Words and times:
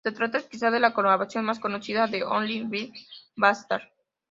Se 0.03 0.11
trata 0.13 0.41
quizá 0.41 0.71
de 0.71 0.79
la 0.79 0.95
colaboración 0.95 1.45
más 1.45 1.59
conocida 1.59 2.07
de 2.07 2.23
Ol' 2.23 2.47
Dirty 2.47 2.91
Bastard. 3.35 3.83